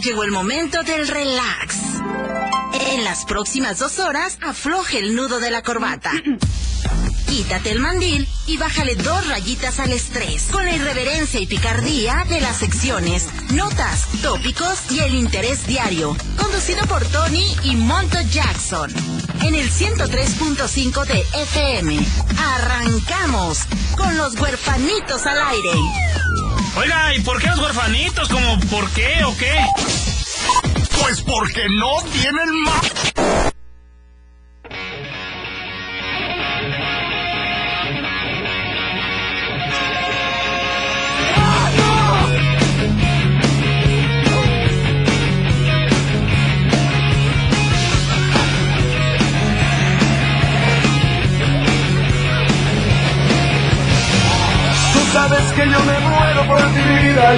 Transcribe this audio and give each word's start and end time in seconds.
Llegó 0.00 0.24
el 0.24 0.30
momento 0.30 0.82
del 0.82 1.06
relax. 1.06 1.76
En 2.90 3.04
las 3.04 3.24
próximas 3.24 3.78
dos 3.78 3.98
horas, 3.98 4.38
afloje 4.40 4.98
el 4.98 5.14
nudo 5.14 5.38
de 5.38 5.50
la 5.50 5.62
corbata. 5.62 6.10
Quítate 7.28 7.70
el 7.70 7.78
mandil 7.78 8.26
y 8.46 8.56
bájale 8.56 8.96
dos 8.96 9.28
rayitas 9.28 9.78
al 9.80 9.92
estrés 9.92 10.48
con 10.50 10.64
la 10.64 10.74
irreverencia 10.74 11.40
y 11.40 11.46
picardía 11.46 12.24
de 12.28 12.40
las 12.40 12.56
secciones, 12.56 13.28
notas, 13.52 14.08
tópicos 14.22 14.90
y 14.90 15.00
el 15.00 15.14
interés 15.14 15.66
diario. 15.66 16.16
Conducido 16.36 16.84
por 16.86 17.04
Tony 17.06 17.46
y 17.62 17.76
Monto 17.76 18.18
Jackson. 18.30 18.90
En 19.42 19.54
el 19.54 19.70
103.5 19.70 21.04
de 21.06 21.20
FM. 21.42 21.98
Arrancamos 22.38 23.60
con 23.96 24.16
los 24.16 24.34
huerfanitos 24.40 25.26
al 25.26 25.40
aire. 25.48 25.70
Oiga, 26.74 27.14
¿y 27.14 27.20
por 27.20 27.40
qué 27.40 27.48
los 27.48 27.58
huerfanitos? 27.58 28.28
¿Como 28.28 28.58
por 28.70 28.88
qué 28.90 29.24
o 29.24 29.36
qué? 29.36 29.54
Pues 31.02 31.20
porque 31.20 31.66
no 31.78 32.02
tienen 32.12 32.48
más. 32.64 33.11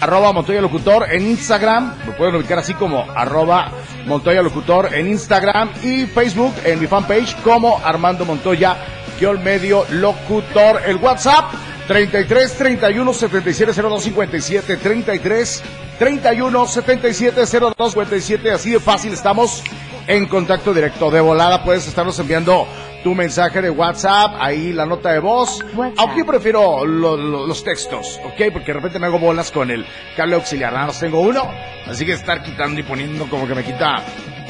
arroba 0.00 0.32
Montoya 0.32 0.60
Locutor 0.60 1.12
en 1.12 1.26
Instagram, 1.26 1.94
me 2.06 2.12
pueden 2.12 2.36
ubicar 2.36 2.58
así 2.58 2.74
como 2.74 3.10
arroba 3.10 3.72
Montoya 4.06 4.42
Locutor 4.42 4.94
en 4.94 5.08
Instagram 5.08 5.70
y 5.82 6.06
Facebook 6.06 6.54
en 6.64 6.80
mi 6.80 6.86
fanpage 6.86 7.36
como 7.42 7.80
Armando 7.84 8.24
Montoya, 8.24 8.76
guion 9.18 9.42
medio 9.42 9.84
locutor. 9.90 10.82
El 10.86 10.96
WhatsApp 10.96 11.52
33 11.88 12.54
31 12.56 13.12
77 13.14 13.72
02 13.82 14.02
57 14.02 14.76
33 14.76 15.62
31 15.98 16.66
77 16.66 17.42
02 17.76 17.92
57 17.92 18.50
así 18.50 18.70
de 18.70 18.80
fácil 18.80 19.12
estamos 19.12 19.62
en 20.06 20.26
contacto 20.26 20.72
directo 20.74 21.10
de 21.10 21.20
volada 21.20 21.62
puedes 21.64 21.86
estarnos 21.86 22.18
enviando 22.18 22.66
tu 23.04 23.14
mensaje 23.14 23.60
de 23.60 23.68
WhatsApp, 23.68 24.34
ahí 24.40 24.72
la 24.72 24.86
nota 24.86 25.12
de 25.12 25.20
voz. 25.20 25.62
WhatsApp. 25.74 25.98
Aunque 25.98 26.24
prefiero 26.24 26.84
lo, 26.86 27.16
lo, 27.16 27.46
los 27.46 27.62
textos, 27.62 28.18
¿ok? 28.24 28.50
Porque 28.50 28.68
de 28.68 28.72
repente 28.72 28.98
me 28.98 29.06
hago 29.06 29.18
bolas 29.18 29.52
con 29.52 29.70
el 29.70 29.86
cable 30.16 30.36
auxiliar. 30.36 30.72
Nada 30.72 30.86
más 30.86 30.98
tengo 30.98 31.20
uno, 31.20 31.48
así 31.86 32.06
que 32.06 32.12
estar 32.12 32.42
quitando 32.42 32.80
y 32.80 32.82
poniendo 32.82 33.28
como 33.28 33.46
que 33.46 33.54
me 33.54 33.62
quita 33.62 34.02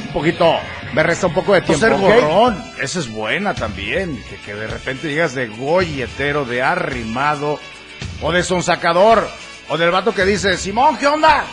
un 0.07 0.13
poquito, 0.13 0.55
me 0.93 1.03
resta 1.03 1.27
un 1.27 1.33
poco 1.33 1.53
de 1.53 1.61
tiempo. 1.61 1.85
ser 1.85 1.93
¿okay? 1.93 2.21
gorrón, 2.21 2.63
esa 2.81 2.99
es 2.99 3.11
buena 3.11 3.53
también. 3.53 4.23
Que, 4.29 4.37
que 4.37 4.55
de 4.55 4.67
repente 4.67 5.09
llegas 5.09 5.35
de 5.35 5.47
goyetero, 5.47 6.45
de 6.45 6.63
arrimado, 6.63 7.59
o 8.21 8.31
de 8.31 8.41
sonsacador, 8.41 9.27
o 9.67 9.77
del 9.77 9.91
vato 9.91 10.15
que 10.15 10.23
dice, 10.23 10.55
Simón, 10.55 10.97
¿qué 10.97 11.07
onda? 11.07 11.43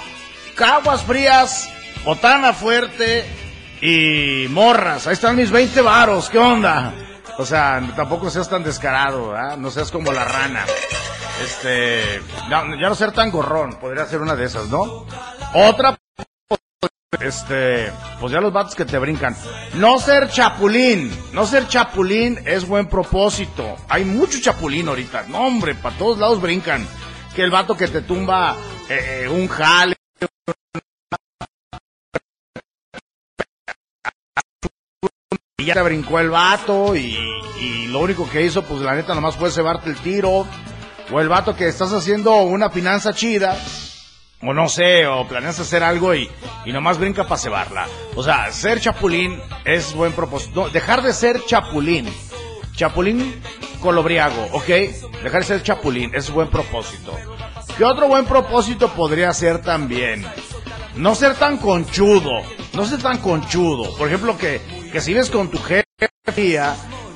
Caguas 0.54 1.02
frías, 1.02 1.68
botana 2.04 2.52
fuerte, 2.52 3.24
y 3.82 4.47
morras, 4.48 5.09
ahí 5.09 5.15
están 5.15 5.34
mis 5.34 5.50
20 5.50 5.81
varos, 5.81 6.31
¿qué 6.31 6.38
onda? 6.38 6.94
O 7.38 7.44
sea, 7.44 7.82
tampoco 7.97 8.31
seas 8.31 8.48
tan 8.48 8.62
descarado, 8.62 9.37
¿eh? 9.37 9.56
no 9.59 9.70
seas 9.72 9.91
como 9.91 10.12
la 10.12 10.25
rana. 10.25 10.65
Este, 11.43 12.21
ya 12.48 12.65
no 12.65 12.94
ser 12.94 13.10
tan 13.10 13.32
gorrón, 13.32 13.75
podría 13.81 14.06
ser 14.06 14.21
una 14.21 14.37
de 14.37 14.44
esas, 14.44 14.69
¿no? 14.69 15.04
Otra, 15.54 15.98
este, 17.21 17.91
pues 18.21 18.32
ya 18.32 18.41
los 18.41 18.53
vatos 18.53 18.76
que 18.76 18.84
te 18.84 18.98
brincan. 18.98 19.37
No 19.75 19.98
ser 19.98 20.28
chapulín, 20.31 21.10
no 21.32 21.44
ser 21.44 21.66
chapulín 21.66 22.38
es 22.44 22.69
buen 22.69 22.87
propósito. 22.87 23.76
Hay 23.88 24.04
mucho 24.04 24.38
chapulín 24.41 24.87
ahorita, 24.87 25.25
no 25.26 25.41
hombre, 25.41 25.75
para 25.75 25.97
todos 25.97 26.19
lados 26.19 26.41
brincan. 26.41 26.87
Que 27.34 27.42
el 27.42 27.50
vato 27.50 27.76
que 27.76 27.88
te 27.88 28.03
tumba 28.03 28.54
eh, 28.88 29.26
un 29.28 29.48
jale, 29.48 29.97
y 35.62 35.64
ya 35.64 35.74
te 35.74 35.82
brincó 35.82 36.18
el 36.18 36.30
vato 36.30 36.96
y, 36.96 37.16
y, 37.60 37.86
lo 37.86 38.00
único 38.00 38.28
que 38.28 38.42
hizo, 38.42 38.62
pues 38.62 38.80
la 38.80 38.94
neta 38.94 39.14
nomás 39.14 39.36
fue 39.36 39.50
cebarte 39.50 39.88
el 39.90 39.96
tiro. 39.96 40.46
O 41.10 41.20
el 41.20 41.28
vato 41.28 41.54
que 41.54 41.68
estás 41.68 41.92
haciendo 41.92 42.34
una 42.42 42.70
finanza 42.70 43.12
chida, 43.12 43.56
o 44.40 44.52
no 44.54 44.68
sé, 44.68 45.06
o 45.06 45.28
planeas 45.28 45.60
hacer 45.60 45.82
algo 45.82 46.14
y, 46.14 46.28
y 46.64 46.72
nomás 46.72 46.98
brinca 46.98 47.24
para 47.24 47.36
cebarla. 47.36 47.86
O 48.16 48.22
sea, 48.22 48.50
ser 48.50 48.80
chapulín 48.80 49.38
es 49.64 49.94
buen 49.94 50.12
propósito. 50.12 50.64
No, 50.64 50.68
dejar 50.70 51.02
de 51.02 51.12
ser 51.12 51.44
chapulín. 51.44 52.08
Chapulín 52.74 53.40
colobriago, 53.80 54.48
¿ok? 54.52 54.66
Dejar 55.22 55.42
de 55.42 55.44
ser 55.44 55.62
chapulín 55.62 56.12
es 56.14 56.30
buen 56.30 56.48
propósito. 56.48 57.14
¿Qué 57.76 57.84
otro 57.84 58.08
buen 58.08 58.24
propósito 58.24 58.88
podría 58.94 59.32
ser 59.32 59.60
también? 59.60 60.26
No 60.96 61.14
ser 61.14 61.34
tan 61.34 61.58
conchudo, 61.58 62.30
no 62.72 62.86
ser 62.86 63.00
tan 63.02 63.18
conchudo. 63.18 63.94
Por 63.96 64.08
ejemplo, 64.08 64.36
que, 64.36 64.60
que 64.92 65.00
si 65.00 65.14
ves 65.14 65.30
con 65.30 65.50
tu 65.50 65.58
jefe, 65.58 65.86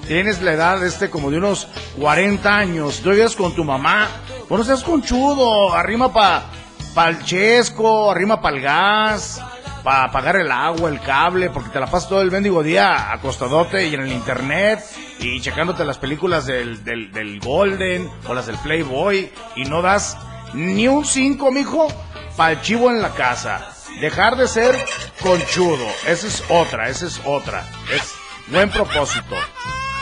tienes 0.09 0.41
la 0.41 0.53
edad 0.53 0.85
este 0.85 1.11
como 1.11 1.31
de 1.31 1.37
unos 1.37 1.69
40 1.99 2.57
años, 2.57 3.01
tú 3.03 3.11
vives 3.11 3.37
con 3.37 3.55
tu 3.55 3.65
mamá, 3.65 4.09
pues 4.49 4.59
no 4.59 4.65
seas 4.65 4.83
conchudo, 4.83 5.75
arrima 5.75 6.11
pa, 6.11 6.51
pa 6.95 7.09
el 7.11 7.23
chesco, 7.23 8.11
arrima 8.11 8.41
pa 8.41 8.49
el 8.49 8.63
gas, 8.63 9.43
para 9.85 10.11
pagar 10.11 10.37
el 10.37 10.51
agua, 10.51 10.89
el 10.89 11.01
cable, 11.01 11.51
porque 11.51 11.69
te 11.69 11.79
la 11.79 11.87
pasas 11.87 12.09
todo 12.09 12.23
el 12.23 12.31
mendigo 12.31 12.63
día 12.63 13.13
acostadote 13.13 13.87
y 13.87 13.95
en 13.95 14.01
el 14.01 14.13
internet 14.13 14.81
y 15.21 15.41
checándote 15.43 15.85
las 15.85 15.99
películas 15.99 16.47
del, 16.47 16.83
del, 16.83 17.13
del 17.13 17.39
Golden 17.41 18.11
o 18.27 18.33
las 18.33 18.47
del 18.47 18.57
Playboy 18.57 19.31
y 19.55 19.65
no 19.65 19.83
das 19.83 20.17
ni 20.55 20.89
un 20.89 21.05
5, 21.05 21.53
mijo, 21.53 21.89
para 22.37 22.53
el 22.53 22.63
chivo 22.63 22.91
en 22.91 23.03
la 23.03 23.11
casa. 23.11 23.76
Dejar 24.01 24.37
de 24.37 24.47
ser 24.47 24.75
conchudo. 25.23 25.87
Esa 26.07 26.27
es 26.27 26.43
otra, 26.49 26.89
esa 26.89 27.07
es 27.07 27.21
otra. 27.25 27.67
Es 27.93 28.15
buen 28.49 28.71
propósito. 28.71 29.37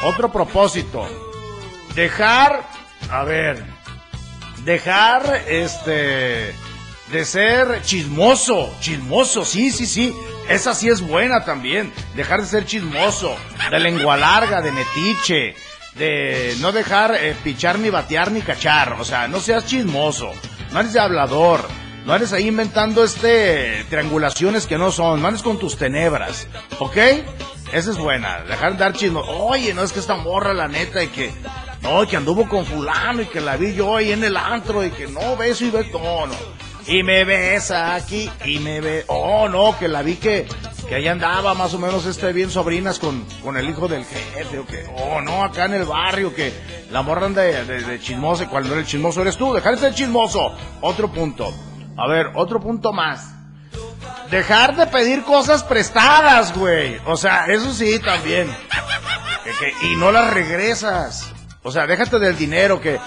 Otro 0.02 0.32
propósito. 0.32 1.08
Dejar, 1.94 2.68
a 3.10 3.22
ver, 3.24 3.64
dejar 4.64 5.44
este 5.48 6.54
de 7.10 7.24
ser 7.24 7.82
chismoso, 7.82 8.74
chismoso, 8.80 9.44
sí, 9.44 9.70
sí, 9.70 9.86
sí. 9.86 10.14
Esa 10.48 10.74
sí 10.74 10.88
es 10.88 11.00
buena 11.00 11.44
también. 11.44 11.92
Dejar 12.16 12.40
de 12.40 12.48
ser 12.48 12.66
chismoso, 12.66 13.36
de 13.70 13.78
lengua 13.78 14.16
larga, 14.16 14.60
de 14.60 14.72
metiche, 14.72 15.54
de 15.94 16.56
no 16.60 16.72
dejar 16.72 17.14
eh, 17.14 17.36
pichar 17.44 17.78
ni 17.78 17.90
batear 17.90 18.32
ni 18.32 18.42
cachar. 18.42 18.94
O 18.94 19.04
sea, 19.04 19.28
no 19.28 19.40
seas 19.40 19.66
chismoso, 19.66 20.32
no 20.72 20.80
eres 20.80 20.92
de 20.92 21.00
hablador. 21.00 21.83
No 22.04 22.12
andes 22.12 22.34
ahí 22.34 22.48
inventando 22.48 23.02
este 23.02 23.84
triangulaciones 23.88 24.66
que 24.66 24.76
no 24.76 24.92
son, 24.92 25.22
no 25.22 25.28
andes 25.28 25.42
con 25.42 25.58
tus 25.58 25.78
tenebras, 25.78 26.46
¿ok? 26.78 26.96
Esa 27.72 27.90
es 27.90 27.96
buena, 27.96 28.42
dejar 28.42 28.72
de 28.72 28.78
dar 28.78 28.92
chismo. 28.92 29.20
Oye, 29.20 29.72
no 29.72 29.82
es 29.82 29.92
que 29.92 30.00
esta 30.00 30.14
morra, 30.14 30.52
la 30.52 30.68
neta, 30.68 31.02
y 31.02 31.08
que, 31.08 31.32
no, 31.80 32.06
que 32.06 32.18
anduvo 32.18 32.46
con 32.46 32.66
fulano 32.66 33.22
y 33.22 33.26
que 33.26 33.40
la 33.40 33.56
vi 33.56 33.74
yo 33.74 33.96
ahí 33.96 34.12
en 34.12 34.22
el 34.22 34.36
antro 34.36 34.84
y 34.84 34.90
que 34.90 35.06
no, 35.06 35.34
beso 35.36 35.64
y 35.64 35.70
beso, 35.70 35.98
no, 35.98 36.26
no. 36.26 36.34
Y 36.86 37.02
me 37.02 37.24
besa 37.24 37.94
aquí 37.94 38.30
y 38.44 38.58
me 38.58 38.82
ve, 38.82 39.04
oh 39.08 39.48
no, 39.48 39.76
que 39.78 39.88
la 39.88 40.02
vi 40.02 40.16
que, 40.16 40.46
que 40.86 40.96
ahí 40.96 41.08
andaba 41.08 41.54
más 41.54 41.72
o 41.72 41.78
menos 41.78 42.04
este 42.04 42.34
bien 42.34 42.50
sobrinas 42.50 42.98
con, 42.98 43.24
con 43.42 43.56
el 43.56 43.68
hijo 43.68 43.88
del 43.88 44.04
jefe, 44.04 44.58
o 44.58 44.66
que, 44.66 44.84
oh 44.94 45.22
no, 45.22 45.42
acá 45.42 45.64
en 45.64 45.72
el 45.72 45.84
barrio, 45.84 46.34
que 46.34 46.52
la 46.90 47.00
morra 47.00 47.24
anda 47.24 47.40
de, 47.40 47.64
de, 47.64 47.80
de 47.82 47.98
chismoso 47.98 48.42
y 48.42 48.46
cuando 48.46 48.74
el 48.74 48.84
chismoso 48.84 49.22
eres 49.22 49.38
tú, 49.38 49.54
dejar 49.54 49.76
de 49.76 49.80
ser 49.80 49.94
chismoso. 49.94 50.54
Otro 50.82 51.10
punto. 51.10 51.50
A 51.96 52.08
ver, 52.08 52.32
otro 52.34 52.60
punto 52.60 52.92
más. 52.92 53.30
Dejar 54.30 54.74
de 54.76 54.86
pedir 54.86 55.22
cosas 55.22 55.62
prestadas, 55.62 56.56
güey. 56.56 56.98
O 57.06 57.16
sea, 57.16 57.46
eso 57.46 57.72
sí 57.72 57.98
también. 58.00 58.48
Y 59.82 59.96
no 59.96 60.10
las 60.10 60.32
regresas. 60.32 61.32
O 61.62 61.70
sea, 61.70 61.86
déjate 61.86 62.18
del 62.18 62.36
dinero 62.36 62.80
que, 62.80 62.98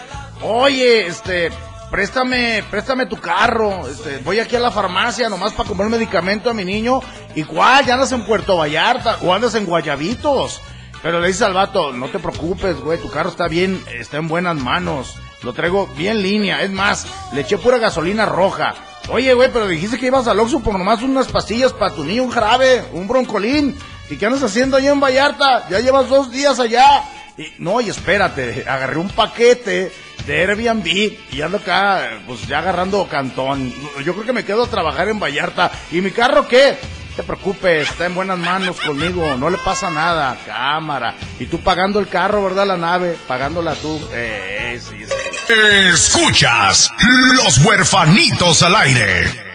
oye, 0.41 1.07
este, 1.07 1.49
préstame, 1.91 2.63
préstame 2.69 3.05
tu 3.07 3.17
carro. 3.17 3.87
Este, 3.87 4.19
voy 4.19 4.39
aquí 4.39 4.55
a 4.55 4.59
la 4.59 4.71
farmacia 4.71 5.29
nomás 5.29 5.53
para 5.53 5.67
comprar 5.67 5.89
medicamento 5.89 6.49
a 6.49 6.53
mi 6.53 6.63
niño. 6.63 7.01
¿Y 7.35 7.43
cuál? 7.43 7.85
Ya 7.85 7.95
andas 7.95 8.11
en 8.11 8.25
Puerto 8.25 8.57
Vallarta 8.57 9.17
o 9.21 9.33
andas 9.33 9.55
en 9.55 9.65
Guayabitos. 9.65 10.61
Pero 11.01 11.19
le 11.19 11.27
dices 11.27 11.43
al 11.43 11.53
vato, 11.53 11.93
no 11.93 12.07
te 12.09 12.19
preocupes, 12.19 12.77
güey, 12.77 12.99
tu 12.99 13.09
carro 13.09 13.29
está 13.29 13.47
bien, 13.47 13.83
está 13.93 14.17
en 14.17 14.27
buenas 14.27 14.55
manos. 14.55 15.15
Lo 15.43 15.53
traigo 15.53 15.87
bien 15.95 16.21
línea. 16.21 16.61
Es 16.63 16.71
más, 16.71 17.07
le 17.33 17.41
eché 17.41 17.57
pura 17.57 17.77
gasolina 17.77 18.25
roja. 18.25 18.73
Oye, 19.09 19.33
güey, 19.33 19.49
pero 19.53 19.67
dijiste 19.67 19.97
que 19.97 20.07
ibas 20.07 20.27
al 20.27 20.39
Oxxo 20.39 20.59
por 20.59 20.77
nomás 20.77 21.01
unas 21.01 21.27
pastillas 21.27 21.71
para 21.71 21.93
tu 21.93 22.03
niño, 22.03 22.23
un 22.23 22.31
jarabe, 22.31 22.83
un 22.91 23.07
broncolín. 23.07 23.77
¿Y 24.09 24.17
qué 24.17 24.25
andas 24.25 24.43
haciendo 24.43 24.77
allá 24.77 24.91
en 24.91 24.99
Vallarta? 24.99 25.67
Ya 25.69 25.79
llevas 25.79 26.09
dos 26.09 26.31
días 26.31 26.59
allá. 26.59 27.03
Y, 27.37 27.53
no, 27.59 27.79
y 27.81 27.89
espérate, 27.89 28.65
agarré 28.67 28.97
un 28.97 29.09
paquete 29.09 29.91
de 30.25 30.41
Airbnb 30.41 30.87
y 31.31 31.41
ando 31.41 31.57
acá, 31.57 32.21
pues 32.25 32.47
ya 32.47 32.59
agarrando 32.59 33.07
cantón. 33.07 33.71
Yo 34.03 34.13
creo 34.13 34.25
que 34.25 34.33
me 34.33 34.43
quedo 34.43 34.63
a 34.63 34.69
trabajar 34.69 35.07
en 35.07 35.19
Vallarta. 35.19 35.71
¿Y 35.91 36.01
mi 36.01 36.11
carro 36.11 36.47
qué? 36.47 36.77
Te 37.17 37.23
preocupes, 37.23 37.89
está 37.89 38.05
en 38.05 38.13
buenas 38.13 38.37
manos 38.37 38.79
conmigo, 38.79 39.35
no 39.37 39.49
le 39.49 39.57
pasa 39.57 39.89
nada, 39.89 40.37
cámara. 40.45 41.15
Y 41.39 41.47
tú 41.47 41.59
pagando 41.61 41.99
el 41.99 42.07
carro, 42.07 42.43
¿verdad? 42.43 42.67
La 42.67 42.77
nave, 42.77 43.17
pagándola 43.27 43.73
tú. 43.73 43.99
Eh, 44.13 44.79
sí, 44.79 45.03
sí. 45.03 45.51
Escuchas 45.91 46.91
Los 47.33 47.57
Huerfanitos 47.65 48.61
al 48.61 48.75
aire. 48.75 49.46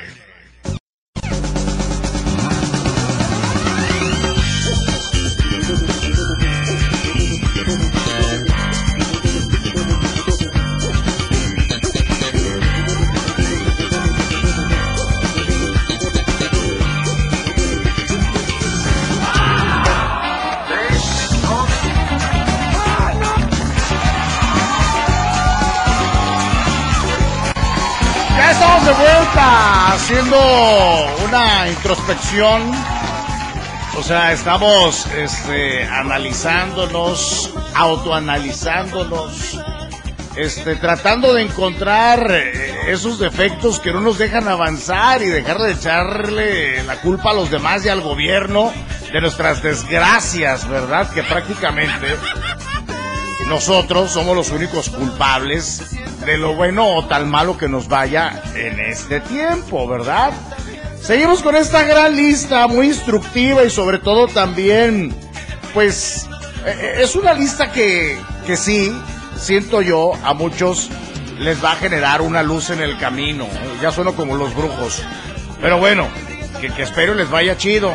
De 28.84 28.92
vuelta 28.92 29.92
haciendo 29.92 30.36
una 31.24 31.68
introspección. 31.68 32.72
O 33.96 34.02
sea, 34.02 34.32
estamos 34.32 35.06
este, 35.06 35.84
analizándonos, 35.84 37.52
autoanalizándonos, 37.74 39.60
este, 40.36 40.76
tratando 40.76 41.34
de 41.34 41.42
encontrar 41.42 42.26
eh, 42.30 42.72
esos 42.88 43.18
defectos 43.18 43.78
que 43.78 43.92
no 43.92 44.00
nos 44.00 44.18
dejan 44.18 44.48
avanzar 44.48 45.22
y 45.22 45.26
dejar 45.26 45.58
de 45.58 45.72
echarle 45.72 46.82
la 46.82 46.96
culpa 46.96 47.30
a 47.30 47.34
los 47.34 47.50
demás 47.50 47.84
y 47.84 47.88
al 47.88 48.00
gobierno 48.00 48.72
de 49.12 49.20
nuestras 49.20 49.62
desgracias, 49.62 50.68
¿verdad? 50.68 51.10
Que 51.10 51.22
prácticamente 51.22 52.16
nosotros 53.48 54.10
somos 54.10 54.36
los 54.36 54.50
únicos 54.50 54.88
culpables 54.90 55.82
de 56.24 56.36
lo 56.36 56.54
bueno 56.54 56.86
o 56.96 57.06
tal 57.06 57.26
malo 57.26 57.56
que 57.56 57.68
nos 57.68 57.88
vaya 57.88 58.42
en 58.54 58.80
este 58.80 59.20
tiempo, 59.20 59.86
¿verdad? 59.88 60.32
Seguimos 61.00 61.42
con 61.42 61.56
esta 61.56 61.82
gran 61.82 62.16
lista 62.16 62.66
muy 62.68 62.86
instructiva 62.86 63.64
y 63.64 63.70
sobre 63.70 63.98
todo 63.98 64.28
también, 64.28 65.14
pues, 65.74 66.28
eh, 66.64 66.98
es 66.98 67.16
una 67.16 67.34
lista 67.34 67.72
que, 67.72 68.16
que 68.46 68.56
sí, 68.56 68.92
siento 69.36 69.82
yo, 69.82 70.12
a 70.22 70.32
muchos 70.32 70.90
les 71.38 71.62
va 71.62 71.72
a 71.72 71.76
generar 71.76 72.22
una 72.22 72.42
luz 72.42 72.70
en 72.70 72.80
el 72.80 72.96
camino. 72.98 73.48
Ya 73.80 73.90
sueno 73.90 74.14
como 74.14 74.36
los 74.36 74.54
brujos. 74.54 75.02
Pero 75.60 75.78
bueno, 75.78 76.08
que, 76.60 76.68
que 76.68 76.82
espero 76.82 77.14
les 77.14 77.30
vaya 77.30 77.56
chido. 77.56 77.92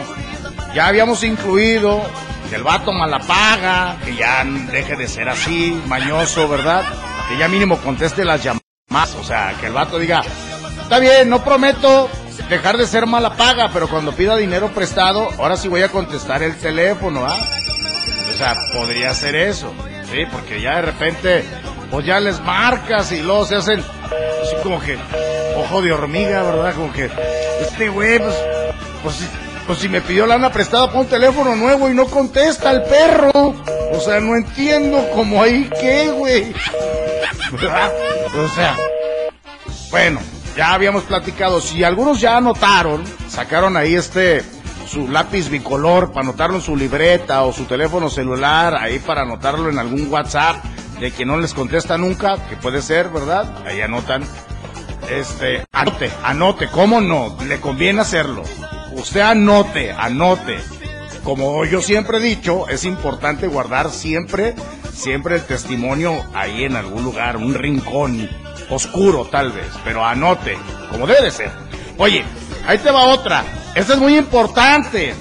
Ya 0.76 0.88
habíamos 0.88 1.24
incluido 1.24 2.04
que 2.50 2.56
el 2.56 2.64
vato 2.64 2.92
malapaga, 2.94 3.98
que 4.04 4.16
ya 4.16 4.44
deje 4.44 4.96
de 4.96 5.08
ser 5.08 5.30
así, 5.30 5.82
mañoso, 5.88 6.48
¿verdad? 6.48 6.84
Que 7.30 7.38
ya 7.38 7.48
mínimo 7.48 7.78
conteste 7.78 8.24
las 8.26 8.44
llamadas, 8.44 9.16
o 9.16 9.24
sea, 9.24 9.54
que 9.60 9.68
el 9.68 9.74
vato 9.74 10.00
diga, 10.00 10.22
está 10.82 11.00
bien, 11.00 11.30
no 11.30 11.44
prometo 11.44 12.10
dejar 12.50 12.78
de 12.78 12.88
ser 12.88 13.06
malapaga, 13.06 13.70
pero 13.74 13.90
cuando 13.90 14.14
pida 14.14 14.36
dinero 14.38 14.70
prestado, 14.70 15.30
ahora 15.38 15.58
sí 15.58 15.68
voy 15.68 15.82
a 15.82 15.90
contestar 15.90 16.44
el 16.44 16.56
teléfono, 16.58 17.26
¿ah? 17.26 17.38
O 18.34 18.38
sea, 18.38 18.56
podría 18.74 19.14
ser 19.14 19.36
eso, 19.36 19.74
¿sí? 20.10 20.20
Porque 20.32 20.62
ya 20.62 20.76
de 20.76 20.82
repente, 20.84 21.44
pues 21.92 22.06
ya 22.06 22.20
les 22.20 22.40
marcas 22.42 23.12
y 23.12 23.22
luego 23.22 23.46
se 23.46 23.56
hacen 23.56 23.80
así 23.80 24.56
como 24.64 24.80
que 24.80 24.98
ojo 25.58 25.82
de 25.82 25.92
hormiga, 25.92 26.44
¿verdad? 26.44 26.76
Como 26.76 26.94
que 26.94 27.10
este 27.62 27.90
güey, 27.90 28.20
pues, 28.20 28.36
pues, 29.04 29.30
pues 29.68 29.80
si 29.80 29.90
me 29.90 30.00
pidió 30.00 30.26
lana 30.26 30.50
prestada 30.50 30.90
por 30.90 31.02
un 31.02 31.08
teléfono 31.08 31.56
nuevo 31.56 31.90
y 31.90 31.94
no 31.94 32.08
contesta 32.08 32.72
el 32.72 32.84
perro. 32.84 33.54
O 33.92 34.00
sea, 34.00 34.22
no 34.22 34.36
entiendo 34.36 35.06
cómo 35.14 35.44
ahí 35.44 35.70
qué, 35.80 36.10
güey. 36.10 36.54
¿Verdad? 37.52 37.92
O 38.44 38.48
sea, 38.48 38.78
bueno, 39.92 40.22
ya 40.56 40.74
habíamos 40.74 41.04
platicado. 41.04 41.60
Si 41.60 41.84
algunos 41.84 42.22
ya 42.22 42.38
anotaron, 42.38 43.04
sacaron 43.28 43.76
ahí 43.76 43.96
este 43.96 44.42
su 44.88 45.10
lápiz 45.10 45.50
bicolor 45.50 46.14
para 46.14 46.22
anotarlo 46.22 46.56
en 46.56 46.62
su 46.62 46.78
libreta 46.78 47.44
o 47.44 47.52
su 47.52 47.66
teléfono 47.66 48.10
celular, 48.10 48.74
ahí 48.76 49.00
para 49.00 49.24
anotarlo 49.24 49.70
en 49.70 49.80
algún 49.80 50.10
WhatsApp 50.10 50.64
de 51.02 51.12
que 51.12 51.26
no 51.26 51.38
les 51.38 51.54
contesta 51.54 51.98
nunca, 51.98 52.38
que 52.48 52.56
puede 52.56 52.82
ser, 52.82 53.10
¿verdad? 53.10 53.54
Ahí 53.66 53.82
anotan. 53.82 54.24
Este, 55.10 55.66
anote, 55.74 56.10
anote, 56.24 56.68
¿cómo 56.68 57.02
no? 57.02 57.38
Le 57.46 57.60
conviene 57.60 58.02
hacerlo. 58.02 58.44
Usted 58.98 59.22
anote, 59.22 59.92
anote. 59.92 60.58
Como 61.24 61.64
yo 61.66 61.82
siempre 61.82 62.18
he 62.18 62.22
dicho, 62.22 62.68
es 62.68 62.84
importante 62.84 63.46
guardar 63.48 63.92
siempre, 63.92 64.56
siempre 64.92 65.36
el 65.36 65.44
testimonio 65.44 66.26
ahí 66.34 66.64
en 66.64 66.76
algún 66.76 67.04
lugar, 67.04 67.38
un 67.38 67.54
rincón 67.54 68.28
oscuro 68.72 69.26
tal 69.26 69.52
vez, 69.52 69.68
pero 69.84 70.04
anote, 70.04 70.58
como 70.90 71.06
debe 71.06 71.26
de 71.26 71.32
ser. 71.32 71.52
Oye, 71.98 72.26
ahí 72.66 72.80
te 72.80 72.90
va 72.90 73.04
otra. 73.04 73.44
Esta 73.76 73.94
es 73.94 74.00
muy 74.00 74.18
importante. 74.18 75.14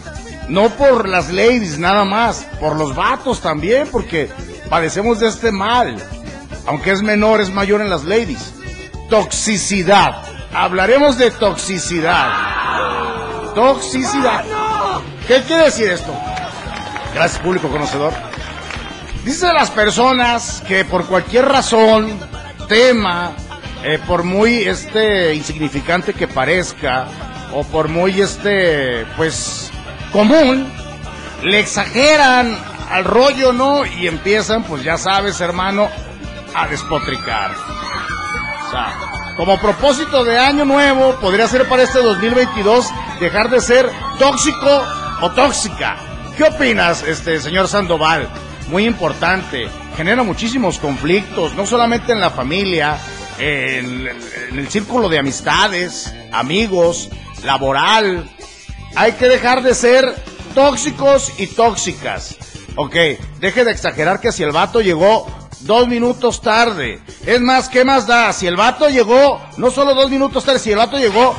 No 0.48 0.70
por 0.70 1.06
las 1.06 1.28
ladies 1.30 1.78
nada 1.78 2.04
más, 2.04 2.46
por 2.58 2.76
los 2.76 2.94
vatos 2.94 3.40
también, 3.40 3.88
porque 3.92 4.30
padecemos 4.70 5.20
de 5.20 5.28
este 5.28 5.52
mal. 5.52 6.02
Aunque 6.66 6.92
es 6.92 7.02
menor, 7.02 7.42
es 7.42 7.50
mayor 7.50 7.82
en 7.82 7.90
las 7.90 8.04
ladies. 8.04 8.54
Toxicidad. 9.10 10.22
Hablaremos 10.54 11.18
de 11.18 11.30
toxicidad. 11.30 12.55
Toxicidad. 13.56 14.44
¿Qué 15.26 15.40
quiere 15.44 15.64
decir 15.64 15.88
esto? 15.88 16.14
Gracias, 17.14 17.40
público 17.40 17.68
conocedor. 17.68 18.12
Dice 19.24 19.50
las 19.50 19.70
personas 19.70 20.62
que 20.68 20.84
por 20.84 21.06
cualquier 21.06 21.46
razón, 21.46 22.20
tema, 22.68 23.32
eh, 23.82 23.98
por 24.06 24.24
muy 24.24 24.56
este 24.56 25.32
insignificante 25.34 26.12
que 26.12 26.28
parezca, 26.28 27.06
o 27.54 27.64
por 27.64 27.88
muy 27.88 28.20
este, 28.20 29.06
pues, 29.16 29.70
común, 30.12 30.70
le 31.42 31.58
exageran 31.58 32.58
al 32.90 33.06
rollo, 33.06 33.54
¿no? 33.54 33.86
Y 33.86 34.06
empiezan, 34.06 34.64
pues 34.64 34.84
ya 34.84 34.98
sabes, 34.98 35.40
hermano, 35.40 35.88
a 36.54 36.68
despotricar. 36.68 37.52
O 38.66 38.70
sea, 38.70 39.15
como 39.36 39.58
propósito 39.58 40.24
de 40.24 40.38
año 40.38 40.64
nuevo, 40.64 41.14
podría 41.20 41.46
ser 41.46 41.68
para 41.68 41.82
este 41.82 41.98
2022 41.98 42.86
dejar 43.20 43.50
de 43.50 43.60
ser 43.60 43.90
tóxico 44.18 44.82
o 45.20 45.30
tóxica. 45.32 45.96
¿Qué 46.36 46.44
opinas, 46.44 47.02
este 47.02 47.40
señor 47.40 47.68
Sandoval? 47.68 48.28
Muy 48.68 48.86
importante. 48.86 49.68
Genera 49.96 50.22
muchísimos 50.22 50.78
conflictos, 50.78 51.54
no 51.54 51.66
solamente 51.66 52.12
en 52.12 52.20
la 52.20 52.30
familia, 52.30 52.98
en, 53.38 54.08
en 54.50 54.58
el 54.58 54.68
círculo 54.68 55.08
de 55.08 55.18
amistades, 55.18 56.12
amigos, 56.32 57.10
laboral. 57.44 58.28
Hay 58.94 59.12
que 59.12 59.28
dejar 59.28 59.62
de 59.62 59.74
ser 59.74 60.14
tóxicos 60.54 61.32
y 61.38 61.46
tóxicas. 61.46 62.36
Ok, 62.76 62.94
deje 63.40 63.64
de 63.64 63.72
exagerar 63.72 64.20
que 64.20 64.32
si 64.32 64.42
el 64.42 64.52
vato 64.52 64.80
llegó 64.80 65.26
dos 65.66 65.88
minutos 65.88 66.40
tarde. 66.40 67.00
Es 67.24 67.40
más, 67.40 67.68
¿qué 67.68 67.84
más 67.84 68.06
da? 68.06 68.32
Si 68.32 68.46
el 68.46 68.56
vato 68.56 68.88
llegó, 68.88 69.40
no 69.56 69.70
solo 69.70 69.94
dos 69.94 70.10
minutos 70.10 70.44
tarde, 70.44 70.58
si 70.58 70.70
el 70.70 70.78
vato 70.78 70.98
llegó 70.98 71.34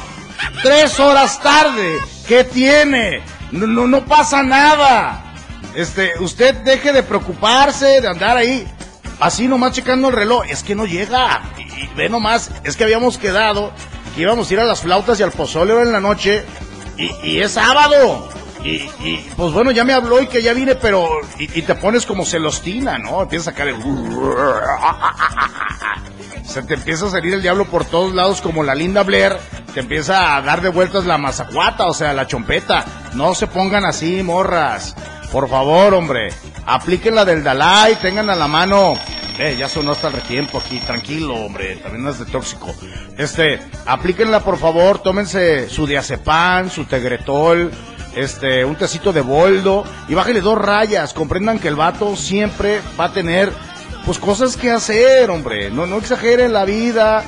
tres 0.61 0.99
horas 0.99 1.41
tarde, 1.41 1.97
¿qué 2.27 2.43
tiene? 2.43 3.21
No, 3.51 3.65
no, 3.65 3.87
no 3.87 4.05
pasa 4.05 4.43
nada. 4.43 5.23
Este, 5.75 6.11
usted 6.19 6.55
deje 6.55 6.91
de 6.91 7.03
preocuparse, 7.03 8.01
de 8.01 8.07
andar 8.07 8.37
ahí, 8.37 8.67
así 9.19 9.47
nomás 9.47 9.73
checando 9.73 10.09
el 10.09 10.15
reloj. 10.15 10.43
Es 10.49 10.63
que 10.63 10.75
no 10.75 10.85
llega. 10.85 11.41
Y, 11.57 11.95
ve 11.95 12.09
nomás, 12.09 12.51
es 12.63 12.75
que 12.75 12.83
habíamos 12.83 13.17
quedado 13.17 13.71
que 14.15 14.21
íbamos 14.21 14.49
a 14.49 14.53
ir 14.53 14.59
a 14.59 14.65
las 14.65 14.81
flautas 14.81 15.19
y 15.19 15.23
al 15.23 15.31
pozole 15.31 15.79
en 15.81 15.91
la 15.91 15.99
noche. 15.99 16.43
Y 16.97 17.39
es 17.39 17.51
sábado. 17.51 18.27
Y, 18.63 18.89
y, 18.99 19.29
pues 19.35 19.53
bueno, 19.53 19.71
ya 19.71 19.83
me 19.83 19.93
habló 19.93 20.21
y 20.21 20.27
que 20.27 20.41
ya 20.41 20.53
vine, 20.53 20.75
pero. 20.75 21.07
Y, 21.39 21.59
y 21.59 21.61
te 21.61 21.75
pones 21.75 22.05
como 22.05 22.25
celostina, 22.25 22.97
¿no? 22.97 23.21
Empieza 23.21 23.49
a 23.49 23.53
sacar 23.53 23.67
el. 23.67 23.77
Se 26.43 26.63
te 26.63 26.75
empieza 26.75 27.05
a 27.07 27.09
salir 27.09 27.33
el 27.33 27.41
diablo 27.41 27.65
por 27.65 27.85
todos 27.85 28.13
lados 28.15 28.41
como 28.41 28.63
la 28.63 28.73
linda 28.73 29.03
Blair. 29.03 29.37
Te 29.73 29.81
empieza 29.81 30.35
a 30.35 30.41
dar 30.41 30.61
de 30.61 30.69
vueltas 30.69 31.05
la 31.05 31.17
mazacuata, 31.17 31.85
o 31.85 31.93
sea, 31.93 32.13
la 32.13 32.25
chompeta. 32.25 32.85
No 33.13 33.35
se 33.35 33.47
pongan 33.47 33.85
así, 33.85 34.23
morras. 34.23 34.95
Por 35.31 35.49
favor, 35.49 35.93
hombre. 35.93 36.29
Apliquen 36.65 37.15
la 37.15 37.25
del 37.25 37.43
Dalai, 37.43 37.95
tengan 37.97 38.29
a 38.29 38.35
la 38.35 38.47
mano. 38.47 38.95
Eh, 39.39 39.55
ya 39.57 39.69
sonó 39.69 39.91
hasta 39.91 40.07
el 40.07 40.13
retiempo 40.13 40.57
aquí, 40.57 40.79
tranquilo, 40.79 41.35
hombre, 41.35 41.75
también 41.75 42.03
no 42.03 42.09
es 42.09 42.17
de 42.17 42.25
tóxico. 42.25 42.73
Este, 43.19 43.59
aplíquenla 43.85 44.39
por 44.39 44.57
favor, 44.57 44.97
tómense 44.99 45.69
su 45.69 45.85
diazepam, 45.85 46.71
su 46.71 46.85
tegretol, 46.85 47.71
este, 48.15 48.65
un 48.65 48.75
tecito 48.75 49.13
de 49.13 49.21
boldo 49.21 49.83
y 50.07 50.13
bájenle 50.13 50.41
dos 50.41 50.57
rayas. 50.57 51.13
Comprendan 51.13 51.59
que 51.59 51.67
el 51.67 51.75
vato 51.75 52.15
siempre 52.15 52.81
va 52.99 53.05
a 53.05 53.13
tener, 53.13 53.51
pues, 54.05 54.19
cosas 54.19 54.57
que 54.57 54.71
hacer, 54.71 55.29
hombre. 55.29 55.69
No, 55.69 55.85
no 55.85 55.97
exageren 55.97 56.53
la 56.53 56.65
vida. 56.65 57.23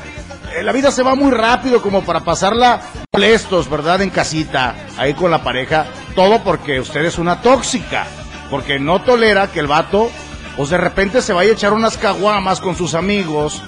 Eh, 0.56 0.64
La 0.64 0.72
vida 0.72 0.92
se 0.92 1.04
va 1.04 1.14
muy 1.16 1.32
rápido 1.32 1.82
como 1.82 2.04
para 2.04 2.22
pasarla 2.22 2.82
molestos, 3.14 3.70
¿verdad? 3.70 4.02
En 4.02 4.10
casita, 4.10 4.76
ahí 4.98 5.14
con 5.14 5.30
la 5.30 5.44
pareja. 5.44 5.86
Todo 6.16 6.44
porque 6.44 6.80
usted 6.80 7.06
es 7.06 7.18
una 7.20 7.42
tóxica. 7.42 8.08
Porque 8.50 8.80
no 8.80 9.02
tolera 9.04 9.48
que 9.52 9.60
el 9.60 9.68
vato, 9.68 10.10
pues 10.58 10.70
de 10.72 10.78
repente 10.80 11.22
se 11.22 11.34
vaya 11.34 11.52
a 11.52 11.54
echar 11.54 11.72
unas 11.72 11.98
caguamas 11.98 12.60
con 12.60 12.76
sus 12.76 12.96
amigos 12.96 13.62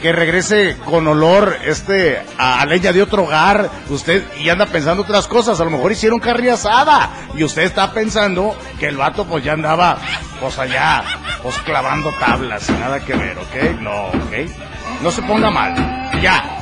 que 0.00 0.12
regrese 0.12 0.76
con 0.84 1.06
olor 1.06 1.56
este 1.64 2.22
a, 2.38 2.64
leña 2.66 2.92
de 2.92 3.02
otro 3.02 3.24
hogar, 3.24 3.70
usted 3.88 4.24
y 4.40 4.48
anda 4.48 4.66
pensando 4.66 5.02
otras 5.02 5.28
cosas, 5.28 5.60
a 5.60 5.64
lo 5.64 5.70
mejor 5.70 5.92
hicieron 5.92 6.18
carne 6.18 6.50
y 7.34 7.44
usted 7.44 7.62
está 7.62 7.92
pensando 7.92 8.56
que 8.78 8.86
el 8.86 8.96
vato 8.96 9.24
pues 9.24 9.44
ya 9.44 9.52
andaba 9.52 9.98
pues 10.40 10.58
allá, 10.58 11.04
pues 11.42 11.56
clavando 11.58 12.10
tablas, 12.18 12.68
nada 12.70 13.00
que 13.00 13.14
ver, 13.14 13.38
¿ok? 13.38 13.80
No, 13.80 14.06
¿ok? 14.06 14.50
No 15.02 15.10
se 15.10 15.22
ponga 15.22 15.50
mal, 15.50 15.74
ya. 16.20 16.58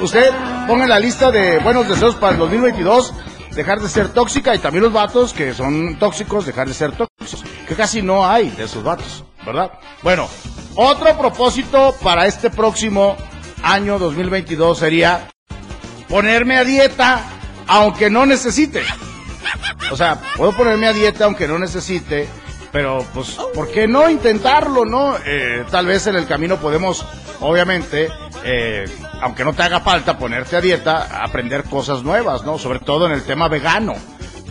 Usted 0.00 0.30
ponga 0.66 0.84
en 0.84 0.90
la 0.90 0.98
lista 0.98 1.30
de 1.30 1.58
buenos 1.60 1.88
deseos 1.88 2.14
para 2.16 2.32
el 2.32 2.38
2022 2.38 3.14
dejar 3.54 3.80
de 3.80 3.88
ser 3.88 4.08
tóxica. 4.08 4.54
Y 4.54 4.58
también 4.58 4.84
los 4.84 4.92
vatos 4.92 5.32
que 5.32 5.54
son 5.54 5.96
tóxicos 5.98 6.46
dejar 6.46 6.68
de 6.68 6.74
ser 6.74 6.92
tóxicos, 6.92 7.44
que 7.68 7.74
casi 7.74 8.02
no 8.02 8.26
hay 8.26 8.50
de 8.50 8.64
esos 8.64 8.82
vatos, 8.82 9.24
¿verdad? 9.44 9.72
Bueno, 10.02 10.28
otro 10.74 11.16
propósito 11.16 11.94
para 12.02 12.26
este 12.26 12.50
próximo 12.50 13.16
año 13.62 13.98
2022 13.98 14.78
sería 14.78 15.28
ponerme 16.08 16.58
a 16.58 16.64
dieta 16.64 17.22
aunque 17.66 18.10
no 18.10 18.26
necesite. 18.26 18.82
O 19.90 19.96
sea, 19.96 20.20
puedo 20.36 20.52
ponerme 20.52 20.86
a 20.86 20.92
dieta 20.92 21.24
aunque 21.24 21.46
no 21.46 21.58
necesite, 21.58 22.28
pero 22.72 23.04
pues, 23.12 23.36
¿por 23.54 23.70
qué 23.70 23.86
no 23.86 24.08
intentarlo, 24.08 24.84
no? 24.84 25.16
Eh, 25.24 25.64
tal 25.70 25.86
vez 25.86 26.06
en 26.06 26.16
el 26.16 26.26
camino 26.26 26.56
podemos, 26.56 27.04
obviamente, 27.40 28.08
eh, 28.44 28.84
aunque 29.20 29.44
no 29.44 29.52
te 29.52 29.62
haga 29.62 29.80
falta 29.80 30.18
ponerte 30.18 30.56
a 30.56 30.60
dieta, 30.60 31.22
aprender 31.22 31.64
cosas 31.64 32.02
nuevas, 32.02 32.44
¿no? 32.44 32.58
Sobre 32.58 32.78
todo 32.78 33.06
en 33.06 33.12
el 33.12 33.22
tema 33.24 33.48
vegano, 33.48 33.94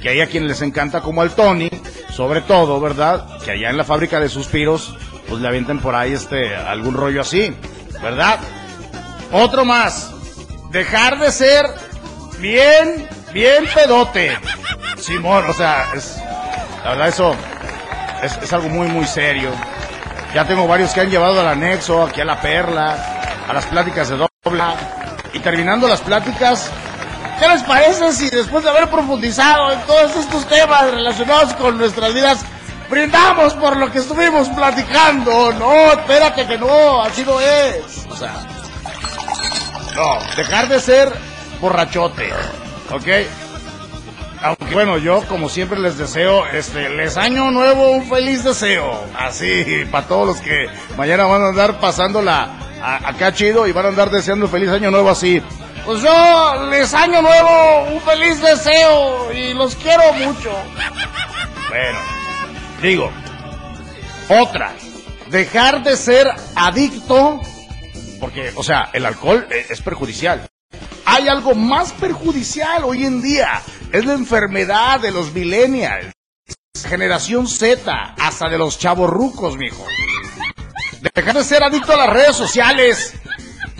que 0.01 0.09
hay 0.09 0.21
a 0.21 0.27
quienes 0.27 0.49
les 0.49 0.61
encanta 0.61 1.01
como 1.01 1.21
al 1.21 1.31
Tony, 1.31 1.69
sobre 2.11 2.41
todo, 2.41 2.79
¿verdad? 2.79 3.25
Que 3.43 3.51
allá 3.51 3.69
en 3.69 3.77
la 3.77 3.83
fábrica 3.83 4.19
de 4.19 4.29
suspiros, 4.29 4.95
pues 5.27 5.41
le 5.41 5.47
avienten 5.47 5.79
por 5.79 5.95
ahí 5.95 6.13
este, 6.13 6.55
algún 6.55 6.93
rollo 6.93 7.21
así, 7.21 7.55
¿verdad? 8.01 8.39
Otro 9.31 9.65
más, 9.65 10.11
dejar 10.71 11.19
de 11.19 11.31
ser 11.31 11.65
bien, 12.39 13.07
bien 13.33 13.65
pedote. 13.73 14.37
Simón, 14.97 15.49
o 15.49 15.53
sea, 15.53 15.87
es, 15.95 16.17
la 16.83 16.91
verdad 16.91 17.07
eso 17.07 17.35
es, 18.21 18.37
es 18.37 18.53
algo 18.53 18.69
muy, 18.69 18.87
muy 18.87 19.05
serio. 19.05 19.49
Ya 20.33 20.45
tengo 20.45 20.67
varios 20.67 20.93
que 20.93 21.01
han 21.01 21.09
llevado 21.09 21.39
al 21.39 21.47
anexo, 21.47 22.03
aquí 22.03 22.21
a 22.21 22.25
la 22.25 22.39
perla, 22.39 22.95
a 23.47 23.53
las 23.53 23.65
pláticas 23.65 24.09
de 24.09 24.17
doble. 24.17 24.63
Y 25.33 25.39
terminando 25.39 25.87
las 25.87 26.01
pláticas, 26.01 26.71
¿qué 27.41 27.47
les 27.49 27.63
parece 27.63 28.13
si 28.13 28.29
después 28.29 28.63
de 28.63 28.69
haber 28.69 28.87
profundizado 28.89 29.71
en 29.71 29.79
todos 29.81 30.15
estos 30.15 30.47
temas 30.47 30.91
relacionados 30.91 31.53
con 31.55 31.77
nuestras 31.77 32.13
vidas, 32.13 32.45
brindamos 32.89 33.53
por 33.55 33.75
lo 33.77 33.91
que 33.91 33.97
estuvimos 33.99 34.47
platicando? 34.49 35.51
No, 35.53 35.91
espérate 35.93 36.45
que 36.45 36.57
no, 36.57 37.01
así 37.01 37.23
no 37.25 37.39
es. 37.41 38.05
O 38.09 38.15
sea, 38.15 38.33
no, 39.95 40.19
dejar 40.37 40.67
de 40.69 40.79
ser 40.79 41.11
borrachote, 41.59 42.29
¿ok? 42.91 43.07
Aunque 44.43 44.73
bueno, 44.73 44.97
yo 44.97 45.21
como 45.27 45.49
siempre 45.49 45.79
les 45.79 45.97
deseo, 45.97 46.47
este, 46.47 46.89
les 46.89 47.15
año 47.17 47.51
nuevo 47.51 47.91
un 47.91 48.09
feliz 48.09 48.43
deseo. 48.43 49.03
Así, 49.17 49.85
para 49.91 50.07
todos 50.07 50.27
los 50.27 50.37
que 50.37 50.67
mañana 50.97 51.25
van 51.25 51.43
a 51.43 51.47
andar 51.49 51.79
pasándola 51.79 52.49
a- 52.83 53.09
acá 53.09 53.33
chido 53.33 53.67
y 53.67 53.71
van 53.71 53.85
a 53.85 53.89
andar 53.89 54.09
deseando 54.09 54.47
feliz 54.47 54.69
año 54.71 54.89
nuevo 54.89 55.09
así. 55.11 55.43
Pues 55.85 56.01
yo 56.01 56.67
les 56.69 56.93
año 56.93 57.21
nuevo 57.21 57.83
un 57.93 58.01
feliz 58.01 58.39
deseo 58.41 59.31
y 59.33 59.53
los 59.53 59.75
quiero 59.75 60.13
mucho. 60.13 60.51
Bueno, 61.69 61.99
digo, 62.81 63.11
otra, 64.29 64.73
dejar 65.27 65.83
de 65.83 65.97
ser 65.97 66.27
adicto, 66.55 67.41
porque, 68.19 68.51
o 68.55 68.63
sea, 68.63 68.89
el 68.93 69.05
alcohol 69.05 69.47
eh, 69.49 69.65
es 69.69 69.81
perjudicial. 69.81 70.47
Hay 71.05 71.27
algo 71.27 71.55
más 71.55 71.91
perjudicial 71.93 72.83
hoy 72.83 73.05
en 73.05 73.21
día. 73.21 73.61
Es 73.91 74.05
la 74.05 74.13
enfermedad 74.13 74.99
de 74.99 75.11
los 75.11 75.33
millennials. 75.33 76.13
Generación 76.87 77.47
Z, 77.47 78.15
hasta 78.17 78.47
de 78.49 78.57
los 78.57 78.77
chavos 78.77 79.09
rucos, 79.09 79.57
mijo. 79.57 79.85
Dejar 81.13 81.35
de 81.35 81.43
ser 81.43 81.63
adicto 81.63 81.93
a 81.93 81.97
las 81.97 82.09
redes 82.09 82.35
sociales. 82.35 83.13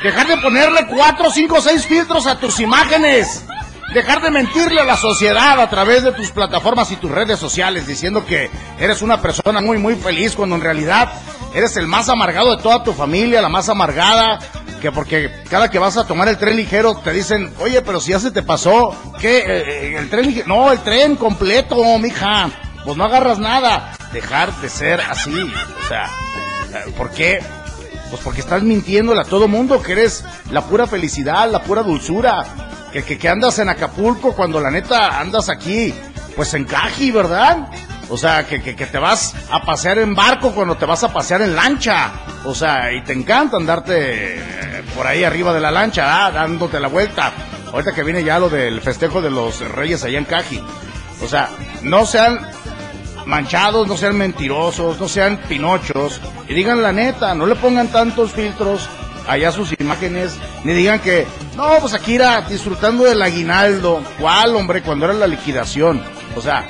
Dejar 0.03 0.27
de 0.27 0.37
ponerle 0.37 0.87
cuatro, 0.87 1.29
cinco, 1.31 1.61
seis 1.61 1.85
filtros 1.85 2.25
a 2.25 2.39
tus 2.39 2.59
imágenes. 2.59 3.45
Dejar 3.93 4.21
de 4.21 4.31
mentirle 4.31 4.81
a 4.81 4.85
la 4.85 4.97
sociedad 4.97 5.59
a 5.59 5.69
través 5.69 6.03
de 6.03 6.13
tus 6.13 6.31
plataformas 6.31 6.91
y 6.91 6.95
tus 6.95 7.11
redes 7.11 7.37
sociales 7.37 7.85
diciendo 7.85 8.25
que 8.25 8.49
eres 8.79 9.01
una 9.01 9.21
persona 9.21 9.59
muy, 9.61 9.77
muy 9.77 9.95
feliz 9.95 10.33
cuando 10.33 10.55
en 10.55 10.61
realidad 10.61 11.11
eres 11.53 11.75
el 11.75 11.87
más 11.87 12.07
amargado 12.09 12.55
de 12.55 12.63
toda 12.63 12.83
tu 12.83 12.93
familia, 12.93 13.41
la 13.41 13.49
más 13.49 13.67
amargada, 13.67 14.39
que 14.81 14.91
porque 14.91 15.29
cada 15.49 15.69
que 15.69 15.77
vas 15.77 15.97
a 15.97 16.07
tomar 16.07 16.29
el 16.29 16.37
tren 16.37 16.55
ligero 16.55 16.95
te 16.95 17.11
dicen, 17.11 17.53
oye, 17.59 17.81
pero 17.81 17.99
si 17.99 18.11
ya 18.11 18.19
se 18.19 18.31
te 18.31 18.41
pasó, 18.41 18.95
¿qué? 19.19 19.39
Eh, 19.39 19.43
eh, 19.45 19.95
el 19.97 20.09
tren 20.09 20.25
ligero, 20.25 20.47
no, 20.47 20.71
el 20.71 20.79
tren 20.79 21.17
completo, 21.17 21.75
mija, 21.99 22.49
pues 22.85 22.95
no 22.95 23.03
agarras 23.03 23.39
nada. 23.39 23.91
Dejar 24.13 24.53
de 24.61 24.69
ser 24.69 25.01
así, 25.01 25.33
o 25.33 25.87
sea, 25.87 26.09
¿por 26.97 27.11
qué? 27.11 27.41
Pues 28.11 28.21
porque 28.23 28.41
estás 28.41 28.61
mintiéndole 28.61 29.21
a 29.21 29.23
todo 29.23 29.47
mundo 29.47 29.81
que 29.81 29.93
eres 29.93 30.23
la 30.51 30.61
pura 30.61 30.85
felicidad, 30.85 31.49
la 31.49 31.63
pura 31.63 31.81
dulzura, 31.81 32.45
que, 32.91 33.03
que, 33.03 33.17
que 33.17 33.29
andas 33.29 33.57
en 33.57 33.69
Acapulco 33.69 34.35
cuando 34.35 34.59
la 34.59 34.69
neta 34.69 35.19
andas 35.19 35.49
aquí, 35.49 35.93
pues 36.35 36.53
en 36.53 36.65
Caji, 36.65 37.09
¿verdad? 37.09 37.69
O 38.11 38.17
sea, 38.17 38.45
que, 38.45 38.61
que, 38.61 38.85
te 38.85 38.99
vas 38.99 39.33
a 39.49 39.61
pasear 39.61 39.97
en 39.97 40.13
barco 40.13 40.51
cuando 40.51 40.75
te 40.75 40.85
vas 40.85 41.01
a 41.05 41.13
pasear 41.13 41.41
en 41.43 41.55
lancha. 41.55 42.11
O 42.43 42.53
sea, 42.53 42.91
y 42.91 43.01
te 43.05 43.13
encanta 43.13 43.55
andarte 43.55 44.35
eh, 44.35 44.83
por 44.93 45.07
ahí 45.07 45.23
arriba 45.23 45.53
de 45.53 45.61
la 45.61 45.71
lancha, 45.71 46.25
ah, 46.25 46.29
dándote 46.29 46.81
la 46.81 46.89
vuelta. 46.89 47.31
Ahorita 47.71 47.93
que 47.93 48.03
viene 48.03 48.25
ya 48.25 48.37
lo 48.37 48.49
del 48.49 48.81
festejo 48.81 49.21
de 49.21 49.31
los 49.31 49.61
reyes 49.61 50.03
allá 50.03 50.17
en 50.17 50.25
Caji. 50.25 50.61
O 51.23 51.27
sea, 51.29 51.49
no 51.83 52.05
sean 52.05 52.45
manchados, 53.25 53.87
no 53.87 53.97
sean 53.97 54.17
mentirosos, 54.17 54.99
no 54.99 55.07
sean 55.07 55.37
pinochos, 55.47 56.19
y 56.47 56.53
digan 56.53 56.81
la 56.81 56.91
neta, 56.91 57.33
no 57.33 57.45
le 57.45 57.55
pongan 57.55 57.87
tantos 57.89 58.31
filtros 58.31 58.87
allá 59.27 59.51
sus 59.51 59.73
imágenes, 59.79 60.37
ni 60.63 60.73
digan 60.73 60.99
que, 60.99 61.27
no, 61.55 61.77
pues 61.79 61.95
era 62.07 62.41
disfrutando 62.41 63.03
del 63.03 63.21
aguinaldo, 63.21 64.03
¿cuál, 64.19 64.55
hombre, 64.55 64.81
cuando 64.81 65.05
era 65.05 65.13
la 65.13 65.27
liquidación? 65.27 66.03
O 66.35 66.41
sea, 66.41 66.67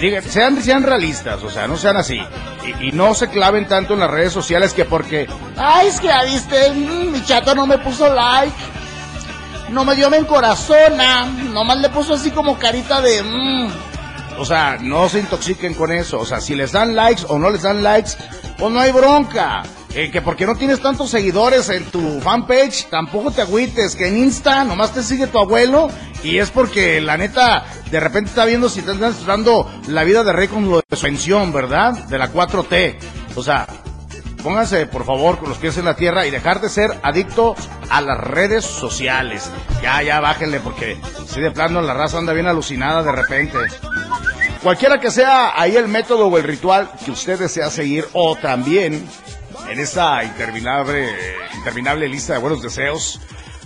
digan, 0.00 0.22
sean, 0.22 0.62
sean 0.62 0.82
realistas, 0.82 1.42
o 1.42 1.50
sea, 1.50 1.66
no 1.66 1.76
sean 1.76 1.96
así. 1.96 2.20
Y, 2.80 2.92
no 2.92 3.14
se 3.14 3.28
claven 3.28 3.68
tanto 3.68 3.94
en 3.94 4.00
las 4.00 4.10
redes 4.10 4.32
sociales 4.32 4.72
que 4.72 4.84
porque, 4.84 5.28
ay, 5.56 5.88
es 5.88 6.00
que 6.00 6.06
ya 6.06 6.24
viste, 6.24 6.70
mm, 6.70 7.12
mi 7.12 7.22
chato 7.24 7.54
no 7.54 7.66
me 7.66 7.78
puso 7.78 8.12
like, 8.12 8.56
no 9.70 9.84
me 9.84 9.94
dio 9.94 10.08
me 10.08 10.16
encorazona, 10.16 11.26
nomás 11.26 11.78
le 11.78 11.90
puso 11.90 12.14
así 12.14 12.30
como 12.30 12.58
carita 12.58 13.00
de... 13.00 13.22
Mmm. 13.22 13.93
O 14.38 14.44
sea, 14.44 14.78
no 14.80 15.08
se 15.08 15.20
intoxiquen 15.20 15.74
con 15.74 15.92
eso. 15.92 16.20
O 16.20 16.26
sea, 16.26 16.40
si 16.40 16.54
les 16.54 16.72
dan 16.72 16.94
likes 16.94 17.22
o 17.28 17.38
no 17.38 17.50
les 17.50 17.62
dan 17.62 17.82
likes, 17.82 18.12
pues 18.58 18.72
no 18.72 18.80
hay 18.80 18.92
bronca. 18.92 19.62
Eh, 19.94 20.10
que 20.10 20.20
porque 20.20 20.44
no 20.44 20.56
tienes 20.56 20.80
tantos 20.80 21.10
seguidores 21.10 21.68
en 21.68 21.84
tu 21.84 22.20
fanpage, 22.20 22.86
tampoco 22.90 23.30
te 23.30 23.42
agüites, 23.42 23.94
que 23.94 24.08
en 24.08 24.18
Insta 24.18 24.64
nomás 24.64 24.92
te 24.92 25.04
sigue 25.04 25.28
tu 25.28 25.38
abuelo 25.38 25.88
y 26.24 26.38
es 26.38 26.50
porque 26.50 27.00
la 27.00 27.16
neta 27.16 27.64
de 27.92 28.00
repente 28.00 28.30
está 28.30 28.44
viendo 28.44 28.68
si 28.68 28.82
te 28.82 28.90
están 28.90 29.14
dando 29.24 29.70
la 29.86 30.02
vida 30.02 30.24
de 30.24 30.32
rey 30.32 30.48
lo 30.48 30.78
de 30.78 30.96
su 30.96 31.02
pensión, 31.02 31.52
¿verdad? 31.52 31.92
De 31.92 32.18
la 32.18 32.32
4T. 32.32 32.96
O 33.36 33.42
sea, 33.44 33.68
pónganse 34.44 34.84
por 34.86 35.06
favor 35.06 35.38
con 35.38 35.48
los 35.48 35.56
pies 35.56 35.78
en 35.78 35.86
la 35.86 35.96
tierra 35.96 36.26
y 36.26 36.30
dejar 36.30 36.60
de 36.60 36.68
ser 36.68 37.00
adicto 37.02 37.56
a 37.88 38.02
las 38.02 38.18
redes 38.18 38.64
sociales. 38.64 39.50
Ya, 39.82 40.02
ya, 40.02 40.20
bájenle 40.20 40.60
porque 40.60 40.98
si 41.26 41.40
de 41.40 41.50
plano 41.50 41.80
la 41.80 41.94
raza 41.94 42.18
anda 42.18 42.34
bien 42.34 42.46
alucinada 42.46 43.02
de 43.02 43.10
repente. 43.10 43.58
Cualquiera 44.62 45.00
que 45.00 45.10
sea 45.10 45.60
ahí 45.60 45.76
el 45.76 45.88
método 45.88 46.26
o 46.26 46.38
el 46.38 46.44
ritual 46.44 46.90
que 47.04 47.10
usted 47.10 47.38
desea 47.38 47.70
seguir 47.70 48.06
o 48.12 48.36
también 48.36 49.08
en 49.68 49.80
esta 49.80 50.22
interminable, 50.22 51.08
interminable 51.54 52.06
lista 52.06 52.34
de 52.34 52.38
buenos 52.38 52.62
deseos, 52.62 53.20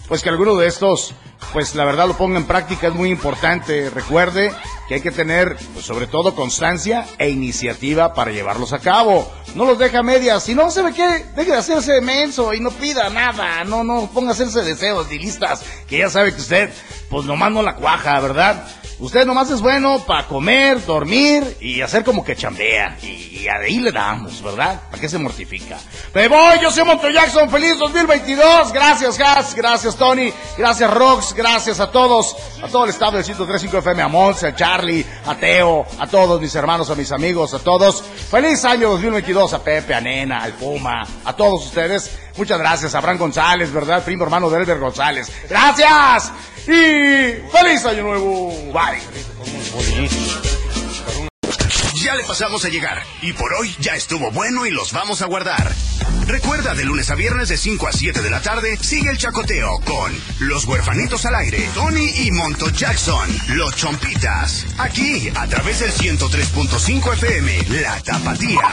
pues 0.06 0.22
que 0.22 0.28
alguno 0.28 0.54
de 0.54 0.68
estos, 0.68 1.12
pues 1.52 1.74
la 1.74 1.84
verdad 1.84 2.06
lo 2.06 2.16
ponga 2.16 2.38
en 2.38 2.46
práctica 2.46 2.88
es 2.88 2.94
muy 2.94 3.10
importante. 3.10 3.90
Recuerde 3.90 4.52
que 4.86 4.94
hay 4.94 5.00
que 5.00 5.10
tener, 5.10 5.56
pues, 5.74 5.84
sobre 5.84 6.06
todo, 6.06 6.34
constancia 6.34 7.06
e 7.18 7.30
iniciativa 7.30 8.14
para 8.14 8.32
llevarlos 8.32 8.72
a 8.72 8.78
cabo. 8.78 9.30
No 9.54 9.64
los 9.64 9.78
deja 9.78 10.02
medias. 10.02 10.42
Si 10.42 10.54
no 10.54 10.70
se 10.70 10.82
ve 10.82 10.92
qué, 10.92 11.26
deje 11.36 11.52
de 11.52 11.56
hacerse 11.56 12.00
menso 12.00 12.52
y 12.54 12.60
no 12.60 12.70
pida 12.70 13.08
nada. 13.10 13.64
No, 13.64 13.84
no 13.84 14.10
ponga 14.12 14.30
a 14.30 14.32
hacerse 14.32 14.62
deseos 14.62 15.08
ni 15.10 15.18
listas, 15.18 15.62
que 15.86 15.98
ya 15.98 16.10
sabe 16.10 16.34
que 16.34 16.40
usted, 16.40 16.70
pues 17.08 17.24
nomás 17.24 17.52
no 17.52 17.62
la 17.62 17.76
cuaja, 17.76 18.20
¿verdad? 18.20 18.66
Usted 19.00 19.24
nomás 19.24 19.48
es 19.50 19.60
bueno 19.60 20.04
para 20.04 20.26
comer, 20.26 20.84
dormir 20.84 21.56
y 21.60 21.80
hacer 21.82 22.02
como 22.02 22.24
que 22.24 22.34
chambea. 22.34 22.98
Y, 23.00 23.46
ahí 23.46 23.78
le 23.78 23.92
damos, 23.92 24.42
¿verdad? 24.42 24.82
¿Para 24.90 25.00
qué 25.00 25.08
se 25.08 25.18
mortifica? 25.18 25.78
Me 26.12 26.26
voy, 26.26 26.58
yo 26.60 26.72
soy 26.72 26.84
Monto 26.84 27.08
Jackson, 27.08 27.48
feliz 27.48 27.78
2022. 27.78 28.72
Gracias, 28.72 29.16
Gas, 29.16 29.54
gracias, 29.54 29.94
Tony, 29.94 30.32
gracias, 30.56 30.92
Rox, 30.92 31.32
gracias 31.32 31.78
a 31.78 31.92
todos, 31.92 32.36
a 32.60 32.66
todo 32.66 32.84
el 32.84 32.90
staff 32.90 33.14
del 33.14 33.24
103.5 33.24 33.78
FM, 33.78 34.02
a 34.02 34.08
Monse, 34.08 34.48
a 34.48 34.56
Charlie, 34.56 35.06
a 35.26 35.36
Teo, 35.36 35.86
a 36.00 36.06
todos 36.08 36.40
mis 36.40 36.54
hermanos, 36.56 36.90
a 36.90 36.96
mis 36.96 37.12
amigos, 37.12 37.54
a 37.54 37.60
todos. 37.60 38.02
Feliz 38.02 38.64
año 38.64 38.90
2022 38.90 39.52
a 39.52 39.62
Pepe, 39.62 39.94
a 39.94 40.00
Nena, 40.00 40.42
al 40.42 40.54
Puma, 40.54 41.06
a 41.24 41.36
todos 41.36 41.66
ustedes. 41.66 42.27
Muchas 42.38 42.58
gracias 42.60 42.94
a 42.94 43.02
Fran 43.02 43.18
González, 43.18 43.72
¿verdad? 43.72 44.04
Primo 44.04 44.22
hermano 44.22 44.48
de 44.48 44.58
Elber 44.58 44.78
González. 44.78 45.28
¡Gracias! 45.50 46.32
Y 46.68 47.42
feliz 47.50 47.84
año 47.84 48.04
nuevo. 48.04 48.72
Bye. 48.72 49.02
Ya 51.96 52.14
le 52.14 52.22
pasamos 52.22 52.64
a 52.64 52.68
llegar 52.68 53.02
y 53.22 53.32
por 53.32 53.52
hoy 53.54 53.74
ya 53.80 53.96
estuvo 53.96 54.30
bueno 54.30 54.66
y 54.66 54.70
los 54.70 54.92
vamos 54.92 55.20
a 55.20 55.26
guardar. 55.26 55.74
Recuerda 56.28 56.74
de 56.76 56.84
lunes 56.84 57.10
a 57.10 57.16
viernes 57.16 57.48
de 57.48 57.56
5 57.56 57.88
a 57.88 57.92
7 57.92 58.22
de 58.22 58.30
la 58.30 58.40
tarde 58.40 58.76
sigue 58.76 59.10
el 59.10 59.18
chacoteo 59.18 59.80
con 59.84 60.12
Los 60.38 60.64
Huerfanitos 60.64 61.26
al 61.26 61.34
Aire, 61.34 61.68
Tony 61.74 62.08
y 62.18 62.30
Monto 62.30 62.70
Jackson, 62.70 63.28
Los 63.48 63.74
Chompitas. 63.74 64.64
Aquí 64.78 65.28
a 65.34 65.48
través 65.48 65.80
del 65.80 65.90
103.5 65.90 67.14
FM, 67.14 67.80
La 67.82 68.00
Tapatía. 68.00 68.70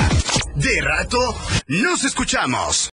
De 0.55 0.81
rato 0.81 1.35
nos 1.67 2.03
escuchamos. 2.03 2.83